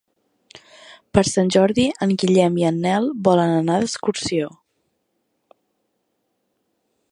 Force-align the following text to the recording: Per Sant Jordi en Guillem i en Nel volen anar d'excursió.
Per 1.17 1.23
Sant 1.31 1.51
Jordi 1.55 1.85
en 2.05 2.13
Guillem 2.23 2.57
i 2.61 2.65
en 2.71 2.79
Nel 2.87 3.11
volen 3.29 3.55
anar 3.59 3.77
d'excursió. 3.83 4.49